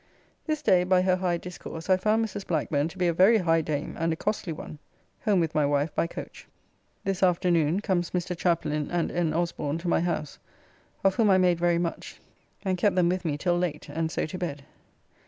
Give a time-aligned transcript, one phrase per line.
[0.47, 2.47] This day by her high discourse I found Mrs.
[2.47, 4.79] Blackburne to be a very high dame and a costly one.
[5.25, 6.47] Home with my wife by coach.
[7.03, 8.35] This afternoon comes Mr.
[8.35, 9.31] Chaplin and N.
[9.31, 10.39] Osborn to my house,
[11.03, 12.19] of whom I made very much,
[12.65, 14.63] and kept them with me till late, and so to bed.